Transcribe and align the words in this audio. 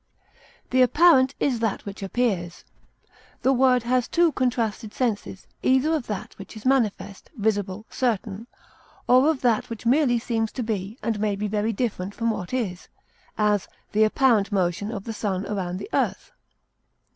The 0.71 0.81
apparent 0.81 1.35
is 1.39 1.59
that 1.59 1.85
which 1.85 2.01
appears; 2.01 2.65
the 3.43 3.53
word 3.53 3.83
has 3.83 4.07
two 4.07 4.31
contrasted 4.31 4.95
senses, 4.95 5.45
either 5.61 5.93
of 5.93 6.07
that 6.07 6.35
which 6.39 6.57
is 6.57 6.65
manifest, 6.65 7.29
visible, 7.37 7.85
certain, 7.91 8.47
or 9.07 9.29
of 9.29 9.41
that 9.41 9.69
which 9.69 9.85
merely 9.85 10.17
seems 10.17 10.51
to 10.53 10.63
be 10.63 10.97
and 11.03 11.19
may 11.19 11.35
be 11.35 11.47
very 11.47 11.71
different 11.71 12.15
from 12.15 12.31
what 12.31 12.51
is; 12.51 12.87
as, 13.37 13.67
the 13.91 14.03
apparent 14.03 14.51
motion 14.51 14.91
of 14.91 15.03
the 15.03 15.13
sun 15.13 15.45
around 15.45 15.77
the 15.77 15.89
earth. 15.93 16.31